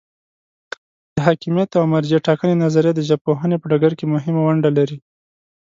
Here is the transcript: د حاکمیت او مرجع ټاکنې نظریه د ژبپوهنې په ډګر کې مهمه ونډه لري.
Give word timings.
د 1.15 1.17
حاکمیت 1.25 1.69
او 1.79 1.85
مرجع 1.93 2.19
ټاکنې 2.27 2.55
نظریه 2.63 2.91
د 2.95 3.01
ژبپوهنې 3.09 3.57
په 3.59 3.65
ډګر 3.71 3.93
کې 3.99 4.05
مهمه 4.13 4.41
ونډه 4.43 4.69
لري. 4.77 4.97